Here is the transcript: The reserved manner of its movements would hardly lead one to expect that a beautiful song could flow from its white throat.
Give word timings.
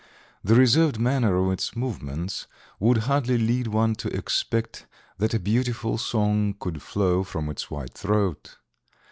The 0.43 0.55
reserved 0.55 0.99
manner 0.99 1.35
of 1.35 1.51
its 1.51 1.75
movements 1.75 2.47
would 2.79 3.03
hardly 3.05 3.37
lead 3.37 3.67
one 3.67 3.93
to 3.97 4.07
expect 4.09 4.87
that 5.19 5.35
a 5.35 5.39
beautiful 5.39 5.99
song 5.99 6.55
could 6.59 6.81
flow 6.81 7.23
from 7.23 7.49
its 7.51 7.69
white 7.69 7.93
throat. 7.93 8.57